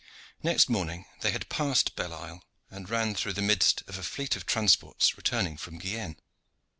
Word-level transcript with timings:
Next 0.41 0.67
morning 0.67 1.05
they 1.21 1.29
had 1.29 1.47
passed 1.47 1.95
Belle 1.95 2.11
Isle, 2.15 2.43
and 2.71 2.89
ran 2.89 3.13
through 3.13 3.33
the 3.33 3.43
midst 3.43 3.83
of 3.87 3.99
a 3.99 4.03
fleet 4.03 4.35
of 4.35 4.47
transports 4.47 5.15
returning 5.15 5.57
from 5.57 5.77
Guienne. 5.77 6.15